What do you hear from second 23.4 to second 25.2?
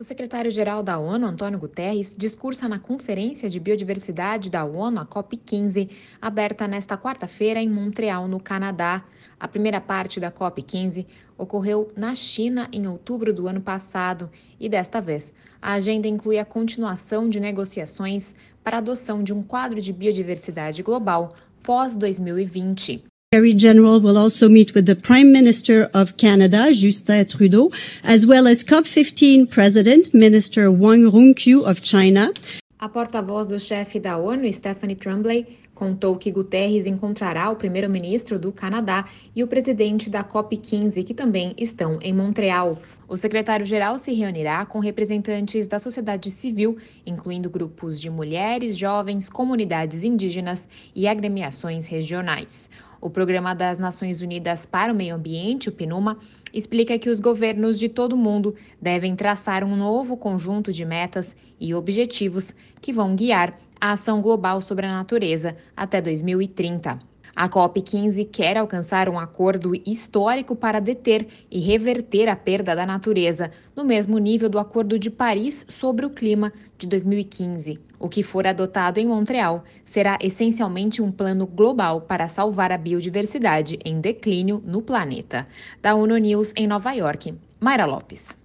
General will also meet with the